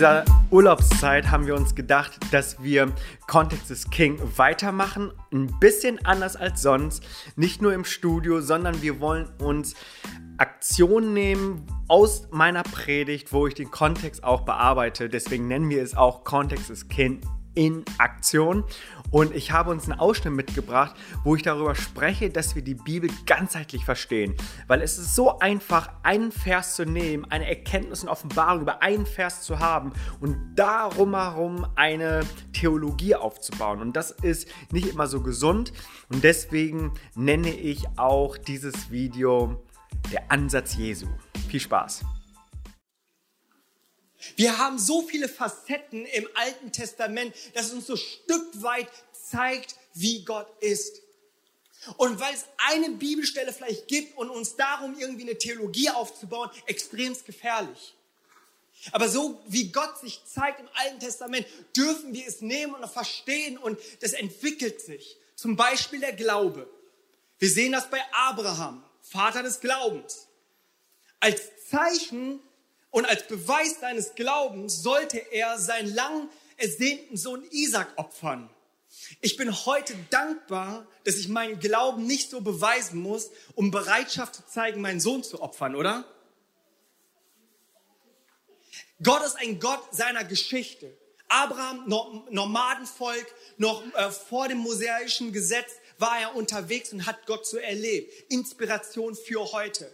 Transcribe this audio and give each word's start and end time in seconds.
dieser 0.00 0.24
Urlaubszeit 0.50 1.30
haben 1.30 1.46
wir 1.46 1.54
uns 1.54 1.74
gedacht, 1.74 2.18
dass 2.30 2.62
wir 2.62 2.90
Context 3.26 3.70
is 3.70 3.90
King 3.90 4.18
weitermachen. 4.34 5.12
Ein 5.30 5.54
bisschen 5.60 6.02
anders 6.06 6.36
als 6.36 6.62
sonst. 6.62 7.06
Nicht 7.36 7.60
nur 7.60 7.74
im 7.74 7.84
Studio, 7.84 8.40
sondern 8.40 8.80
wir 8.80 8.98
wollen 9.00 9.28
uns 9.42 9.74
Aktionen 10.38 11.12
nehmen 11.12 11.66
aus 11.86 12.28
meiner 12.30 12.62
Predigt, 12.62 13.34
wo 13.34 13.46
ich 13.46 13.52
den 13.52 13.70
Kontext 13.70 14.24
auch 14.24 14.46
bearbeite. 14.46 15.10
Deswegen 15.10 15.48
nennen 15.48 15.68
wir 15.68 15.82
es 15.82 15.94
auch 15.94 16.24
Context 16.24 16.70
is 16.70 16.88
King 16.88 17.20
in 17.54 17.84
Aktion. 17.98 18.64
Und 19.10 19.34
ich 19.34 19.50
habe 19.50 19.70
uns 19.70 19.88
einen 19.88 19.98
Ausschnitt 19.98 20.34
mitgebracht, 20.34 20.94
wo 21.24 21.34
ich 21.34 21.42
darüber 21.42 21.74
spreche, 21.74 22.30
dass 22.30 22.54
wir 22.54 22.62
die 22.62 22.74
Bibel 22.74 23.10
ganzheitlich 23.26 23.84
verstehen. 23.84 24.34
Weil 24.68 24.82
es 24.82 24.98
ist 24.98 25.16
so 25.16 25.38
einfach, 25.40 25.90
einen 26.02 26.30
Vers 26.30 26.76
zu 26.76 26.84
nehmen, 26.84 27.24
eine 27.24 27.48
Erkenntnis 27.48 28.02
und 28.02 28.08
Offenbarung 28.08 28.62
über 28.62 28.82
einen 28.82 29.06
Vers 29.06 29.42
zu 29.42 29.58
haben 29.58 29.92
und 30.20 30.36
darum 30.54 31.14
herum 31.14 31.66
eine 31.74 32.20
Theologie 32.52 33.16
aufzubauen. 33.16 33.80
Und 33.80 33.96
das 33.96 34.12
ist 34.12 34.48
nicht 34.70 34.88
immer 34.88 35.06
so 35.06 35.20
gesund. 35.20 35.72
Und 36.08 36.22
deswegen 36.22 36.94
nenne 37.16 37.50
ich 37.50 37.86
auch 37.96 38.36
dieses 38.36 38.90
Video 38.90 39.64
der 40.12 40.30
Ansatz 40.30 40.76
Jesu. 40.76 41.06
Viel 41.48 41.60
Spaß! 41.60 42.19
Wir 44.36 44.58
haben 44.58 44.78
so 44.78 45.02
viele 45.02 45.28
Facetten 45.28 46.06
im 46.06 46.28
Alten 46.34 46.72
Testament, 46.72 47.34
dass 47.54 47.66
es 47.66 47.72
uns 47.72 47.86
so 47.86 47.96
Stück 47.96 48.62
weit 48.62 48.88
zeigt, 49.12 49.76
wie 49.94 50.24
Gott 50.24 50.48
ist. 50.62 51.02
Und 51.96 52.20
weil 52.20 52.34
es 52.34 52.44
eine 52.58 52.90
Bibelstelle 52.90 53.52
vielleicht 53.52 53.88
gibt 53.88 54.16
und 54.18 54.28
uns 54.28 54.56
darum 54.56 54.98
irgendwie 54.98 55.22
eine 55.22 55.38
Theologie 55.38 55.90
aufzubauen, 55.90 56.50
extremst 56.66 57.24
gefährlich. 57.24 57.94
Aber 58.92 59.08
so 59.08 59.40
wie 59.46 59.70
Gott 59.70 59.98
sich 59.98 60.22
zeigt 60.24 60.60
im 60.60 60.68
Alten 60.74 61.00
Testament, 61.00 61.46
dürfen 61.76 62.14
wir 62.14 62.26
es 62.26 62.40
nehmen 62.40 62.74
und 62.74 62.86
verstehen 62.88 63.58
und 63.58 63.78
das 64.00 64.12
entwickelt 64.12 64.80
sich. 64.80 65.16
Zum 65.36 65.56
Beispiel 65.56 66.00
der 66.00 66.12
Glaube. 66.12 66.68
Wir 67.38 67.50
sehen 67.50 67.72
das 67.72 67.88
bei 67.88 68.00
Abraham, 68.12 68.84
Vater 69.00 69.42
des 69.42 69.60
Glaubens. 69.60 70.28
Als 71.18 71.40
Zeichen 71.70 72.40
und 72.90 73.06
als 73.06 73.26
Beweis 73.26 73.80
seines 73.80 74.14
Glaubens 74.14 74.82
sollte 74.82 75.18
er 75.18 75.58
seinen 75.58 75.94
lang 75.94 76.28
ersehnten 76.56 77.16
Sohn 77.16 77.44
Isaac 77.50 77.88
opfern. 77.96 78.50
Ich 79.20 79.36
bin 79.36 79.54
heute 79.66 79.94
dankbar, 80.10 80.86
dass 81.04 81.16
ich 81.16 81.28
meinen 81.28 81.58
Glauben 81.60 82.06
nicht 82.06 82.30
so 82.30 82.40
beweisen 82.40 83.00
muss, 83.00 83.30
um 83.54 83.70
Bereitschaft 83.70 84.34
zu 84.34 84.46
zeigen, 84.46 84.80
meinen 84.80 85.00
Sohn 85.00 85.22
zu 85.22 85.40
opfern, 85.40 85.76
oder? 85.76 86.04
Gott 89.02 89.24
ist 89.24 89.36
ein 89.36 89.60
Gott 89.60 89.82
seiner 89.92 90.24
Geschichte. 90.24 90.96
Abraham, 91.28 91.84
Nomadenvolk, 92.30 93.26
noch 93.56 93.82
äh, 93.94 94.10
vor 94.10 94.48
dem 94.48 94.58
mosaischen 94.58 95.32
Gesetz 95.32 95.70
war 95.98 96.18
er 96.18 96.34
unterwegs 96.34 96.92
und 96.92 97.06
hat 97.06 97.26
Gott 97.26 97.46
so 97.46 97.56
erlebt. 97.56 98.12
Inspiration 98.30 99.14
für 99.14 99.52
heute. 99.52 99.90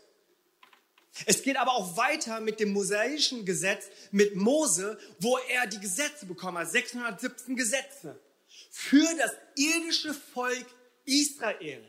Es 1.25 1.43
geht 1.43 1.57
aber 1.57 1.73
auch 1.73 1.97
weiter 1.97 2.41
mit 2.41 2.61
dem 2.61 2.73
mosaischen 2.73 3.47
Gesetz, 3.47 3.87
mit 4.11 4.37
Mose, 4.37 4.99
wo 5.19 5.39
er 5.39 5.67
die 5.67 5.81
Gesetze 5.81 6.27
bekommen 6.27 6.59
hat, 6.59 6.71
617 6.71 7.57
Gesetze 7.57 8.21
für 8.71 9.07
das 9.17 9.33
irdische 9.55 10.13
Volk 10.13 10.67
Israel, 11.07 11.83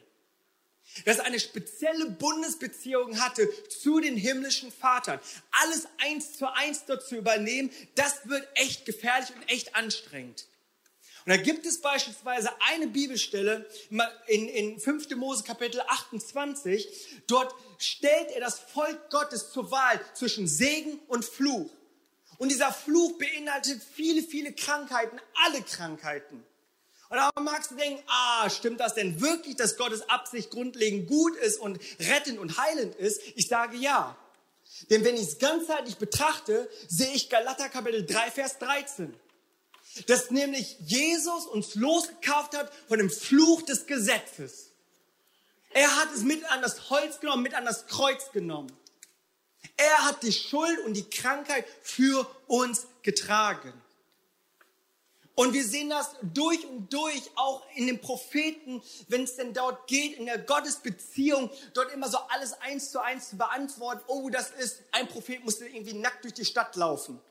das 1.06 1.20
eine 1.20 1.40
spezielle 1.40 2.10
Bundesbeziehung 2.12 3.20
hatte 3.20 3.50
zu 3.68 4.00
den 4.00 4.16
himmlischen 4.16 4.72
Vatern. 4.72 5.20
Alles 5.52 5.88
eins 5.98 6.38
zu 6.38 6.52
eins 6.54 6.86
dort 6.86 7.06
zu 7.06 7.18
übernehmen, 7.18 7.72
das 7.96 8.28
wird 8.30 8.48
echt 8.56 8.86
gefährlich 8.86 9.36
und 9.36 9.50
echt 9.50 9.76
anstrengend. 9.76 10.48
Und 11.28 11.36
da 11.36 11.44
gibt 11.44 11.66
es 11.66 11.82
beispielsweise 11.82 12.50
eine 12.70 12.88
Bibelstelle 12.88 13.70
in, 14.28 14.48
in 14.48 14.80
5. 14.80 15.14
Mose 15.18 15.44
Kapitel 15.44 15.82
28. 15.82 16.88
Dort 17.28 17.54
stellt 17.78 18.32
er 18.32 18.40
das 18.40 18.60
Volk 18.60 19.10
Gottes 19.10 19.52
zur 19.52 19.70
Wahl 19.70 20.00
zwischen 20.14 20.48
Segen 20.48 21.02
und 21.10 21.26
Fluch. 21.26 21.70
Und 22.38 22.50
dieser 22.50 22.72
Fluch 22.72 23.18
beinhaltet 23.18 23.82
viele, 23.94 24.24
viele 24.24 24.54
Krankheiten, 24.54 25.20
alle 25.46 25.62
Krankheiten. 25.64 26.46
Und 27.10 27.18
da 27.18 27.30
magst 27.42 27.72
du 27.72 27.76
denken, 27.76 28.02
ah, 28.08 28.50
stimmt 28.50 28.80
das 28.80 28.94
denn 28.94 29.20
wirklich, 29.20 29.58
dass 29.58 29.76
Gottes 29.76 30.10
Absicht 30.10 30.50
grundlegend 30.50 31.10
gut 31.10 31.36
ist 31.36 31.60
und 31.60 31.78
rettend 32.00 32.40
und 32.40 32.58
heilend 32.58 32.96
ist? 32.96 33.22
Ich 33.36 33.50
sage 33.50 33.76
ja. 33.76 34.16
Denn 34.90 35.04
wenn 35.04 35.16
ich 35.16 35.24
es 35.24 35.40
ganzheitlich 35.40 35.98
betrachte, 35.98 36.70
sehe 36.88 37.12
ich 37.14 37.30
Galater 37.30 37.68
Kapitel 37.68 38.06
3, 38.06 38.32
Vers 38.32 38.60
13 38.60 39.14
dass 40.06 40.32
nämlich 40.32 40.78
Jesus 40.80 41.46
uns 41.48 41.76
losgekauft 41.76 42.56
hat 42.56 42.72
von 42.88 43.00
dem 43.00 43.10
Fluch 43.10 43.64
des 43.64 43.88
Gesetzes. 43.88 44.72
Er 45.72 45.96
hat 45.98 46.14
es 46.14 46.22
mit 46.22 46.44
an 46.52 46.62
das 46.62 46.90
Holz 46.90 47.20
genommen, 47.20 47.44
mit 47.44 47.54
an 47.54 47.66
das 47.66 47.88
Kreuz 47.88 48.32
genommen. 48.32 48.72
Er 49.76 50.06
hat 50.06 50.24
die 50.24 50.34
Schuld 50.34 50.80
und 50.86 50.94
die 50.94 51.10
Krankheit 51.10 51.66
für 51.82 52.28
uns 52.48 52.88
getragen. 53.04 53.74
Und 55.36 55.54
wir 55.54 55.64
sehen 55.64 55.92
das 55.92 56.16
durch 56.24 56.66
und 56.66 56.92
durch 56.92 57.22
auch 57.36 57.62
in 57.76 57.86
den 57.86 58.02
Propheten, 58.02 58.82
wenn 59.08 59.24
es 59.24 59.36
denn 59.36 59.54
dort 59.54 59.86
geht, 59.86 60.18
in 60.18 60.26
der 60.26 60.40
Gottesbeziehung, 60.40 61.52
dort 61.76 61.92
immer 61.94 62.10
so 62.10 62.18
alles 62.30 62.54
eins 62.54 62.92
zu 62.92 63.00
eins 63.00 63.30
zu 63.30 63.38
beantworten. 63.38 64.02
Oh, 64.08 64.32
das 64.32 64.50
ist, 64.50 64.82
ein 64.92 65.08
Prophet 65.08 65.46
musste 65.46 65.68
irgendwie 65.68 65.94
nackt 65.94 66.24
durch 66.24 66.34
die 66.34 66.44
Stadt 66.44 66.76
laufen. 66.76 67.22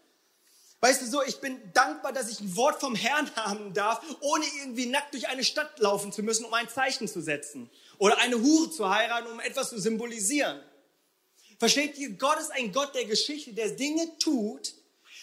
Weißt 0.81 1.03
du 1.03 1.07
so, 1.07 1.23
ich 1.23 1.41
bin 1.41 1.59
dankbar, 1.73 2.13
dass 2.13 2.31
ich 2.31 2.41
ein 2.41 2.55
Wort 2.57 2.81
vom 2.81 2.95
Herrn 2.95 3.31
haben 3.37 3.73
darf, 3.73 4.03
ohne 4.21 4.45
irgendwie 4.61 4.87
nackt 4.87 5.15
durch 5.15 5.29
eine 5.29 5.45
Stadt 5.45 5.79
laufen 5.79 6.13
zu 6.13 6.23
müssen, 6.23 6.45
um 6.45 6.55
ein 6.55 6.69
Zeichen 6.69 7.09
zu 7.09 7.21
setzen. 7.21 7.71
Oder 7.99 8.19
eine 8.19 8.41
Hure 8.41 8.71
zu 8.71 8.89
heiraten, 8.89 9.29
um 9.29 9.41
etwas 9.41 9.71
zu 9.71 9.81
symbolisieren. 9.81 10.61
Versteht 11.59 11.97
ihr? 11.97 12.11
Gott 12.11 12.39
ist 12.39 12.53
ein 12.53 12.73
Gott 12.73 12.95
der 12.95 13.07
Geschichte, 13.07 13.55
der 13.55 13.71
Dinge 13.71 14.19
tut, 14.19 14.75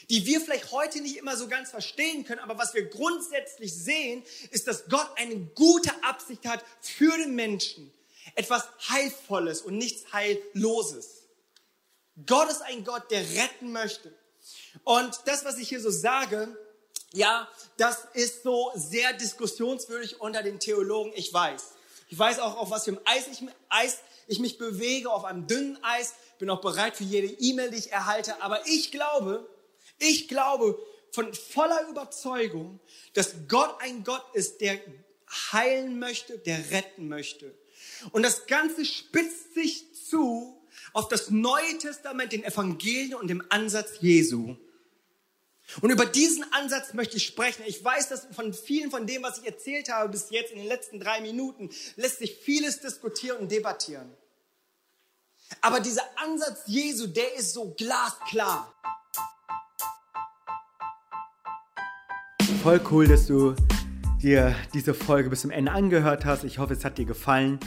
die 0.09 0.25
wir 0.25 0.41
vielleicht 0.41 0.71
heute 0.71 0.99
nicht 1.01 1.17
immer 1.17 1.37
so 1.37 1.47
ganz 1.47 1.69
verstehen 1.69 2.25
können, 2.25 2.39
aber 2.39 2.57
was 2.57 2.73
wir 2.73 2.89
grundsätzlich 2.89 3.73
sehen, 3.73 4.23
ist, 4.49 4.67
dass 4.67 4.85
Gott 4.89 5.09
eine 5.15 5.37
gute 5.37 5.91
Absicht 6.03 6.45
hat 6.47 6.63
für 6.81 7.15
den 7.17 7.35
Menschen. 7.35 7.93
Etwas 8.35 8.63
Heilvolles 8.89 9.61
und 9.61 9.77
nichts 9.77 10.11
Heilloses. 10.11 11.27
Gott 12.25 12.49
ist 12.49 12.61
ein 12.63 12.83
Gott, 12.83 13.11
der 13.11 13.21
retten 13.21 13.71
möchte. 13.71 14.13
Und 14.83 15.19
das, 15.25 15.45
was 15.45 15.57
ich 15.57 15.69
hier 15.69 15.81
so 15.81 15.91
sage, 15.91 16.57
ja, 17.13 17.47
das 17.77 18.07
ist 18.13 18.43
so 18.43 18.71
sehr 18.75 19.13
diskussionswürdig 19.13 20.19
unter 20.19 20.43
den 20.43 20.59
Theologen, 20.59 21.13
ich 21.15 21.33
weiß. 21.33 21.73
Ich 22.09 22.19
weiß 22.19 22.39
auch, 22.39 22.57
auf 22.57 22.71
was 22.71 22.85
für 22.85 22.91
einem 22.91 23.01
Eis 23.69 23.99
ich, 24.27 24.39
mich 24.39 24.57
bewege, 24.57 25.11
auf 25.11 25.25
einem 25.25 25.47
dünnen 25.47 25.77
Eis, 25.83 26.13
bin 26.39 26.49
auch 26.49 26.61
bereit 26.61 26.95
für 26.95 27.03
jede 27.03 27.27
E-Mail, 27.27 27.71
die 27.71 27.77
ich 27.77 27.91
erhalte. 27.91 28.41
Aber 28.41 28.65
ich 28.67 28.91
glaube, 28.91 29.47
ich 29.99 30.27
glaube 30.27 30.79
von 31.11 31.33
voller 31.33 31.87
Überzeugung, 31.89 32.79
dass 33.13 33.47
Gott 33.47 33.75
ein 33.79 34.03
Gott 34.03 34.23
ist, 34.33 34.61
der 34.61 34.79
heilen 35.51 35.99
möchte, 35.99 36.37
der 36.39 36.71
retten 36.71 37.07
möchte. 37.07 37.53
Und 38.11 38.23
das 38.23 38.47
Ganze 38.47 38.85
spitzt 38.85 39.53
sich 39.53 39.85
zu 40.09 40.59
auf 40.93 41.07
das 41.07 41.29
Neue 41.29 41.77
Testament, 41.79 42.31
den 42.31 42.43
Evangelien 42.43 43.15
und 43.15 43.27
dem 43.27 43.43
Ansatz 43.49 43.99
Jesu. 44.01 44.55
Und 45.81 45.89
über 45.89 46.05
diesen 46.05 46.45
Ansatz 46.53 46.93
möchte 46.93 47.17
ich 47.17 47.25
sprechen. 47.25 47.63
Ich 47.65 47.83
weiß, 47.83 48.09
dass 48.09 48.27
von 48.35 48.53
vielen 48.53 48.91
von 48.91 49.07
dem, 49.07 49.23
was 49.23 49.39
ich 49.39 49.45
erzählt 49.45 49.89
habe 49.89 50.09
bis 50.09 50.29
jetzt 50.29 50.51
in 50.51 50.59
den 50.59 50.67
letzten 50.67 50.99
drei 50.99 51.21
Minuten, 51.21 51.69
lässt 51.95 52.19
sich 52.19 52.35
vieles 52.35 52.81
diskutieren 52.81 53.37
und 53.37 53.51
debattieren. 53.51 54.11
Aber 55.61 55.79
dieser 55.79 56.03
Ansatz 56.17 56.63
Jesu, 56.67 57.07
der 57.07 57.35
ist 57.35 57.53
so 57.53 57.73
glasklar. 57.77 58.73
Voll 62.61 62.81
cool, 62.91 63.07
dass 63.07 63.27
du 63.27 63.55
dir 64.21 64.55
diese 64.73 64.93
Folge 64.93 65.29
bis 65.29 65.41
zum 65.41 65.51
Ende 65.51 65.71
angehört 65.71 66.23
hast. 66.25 66.43
Ich 66.43 66.59
hoffe, 66.59 66.73
es 66.73 66.85
hat 66.85 66.97
dir 66.97 67.05
gefallen. 67.05 67.59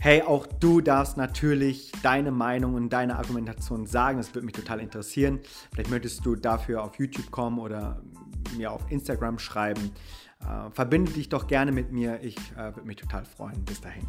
Hey, 0.00 0.22
auch 0.22 0.46
du 0.46 0.80
darfst 0.80 1.16
natürlich 1.16 1.90
deine 2.02 2.30
Meinung 2.30 2.74
und 2.74 2.90
deine 2.90 3.16
Argumentation 3.16 3.86
sagen. 3.86 4.18
Das 4.18 4.34
würde 4.34 4.44
mich 4.44 4.54
total 4.54 4.80
interessieren. 4.80 5.40
Vielleicht 5.72 5.90
möchtest 5.90 6.26
du 6.26 6.36
dafür 6.36 6.82
auf 6.82 6.98
YouTube 6.98 7.30
kommen 7.30 7.58
oder 7.58 8.02
mir 8.56 8.70
auf 8.70 8.82
Instagram 8.90 9.38
schreiben. 9.38 9.92
Äh, 10.40 10.70
verbinde 10.70 11.12
dich 11.12 11.28
doch 11.28 11.46
gerne 11.46 11.72
mit 11.72 11.92
mir. 11.92 12.20
Ich 12.22 12.36
äh, 12.52 12.74
würde 12.74 12.86
mich 12.86 12.96
total 12.96 13.24
freuen. 13.24 13.64
Bis 13.64 13.80
dahin. 13.80 14.04